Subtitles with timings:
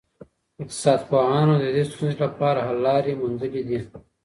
[0.61, 3.79] اقتصاد پوهانو د دې ستونزي لپاره حل لاري موندلي دي.